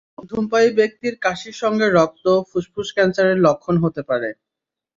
বয়স্ক, 0.07 0.29
ধূমপায়ী 0.29 0.69
ব্যক্তির 0.79 1.15
কাশির 1.21 1.55
সঙ্গে 1.61 1.87
রক্ত 1.89 2.25
ফুসফুস 2.49 2.89
ক্যানসারের 2.95 3.37
লক্ষণ 3.39 3.75
হতে 3.83 4.01
পারে। 4.09 4.29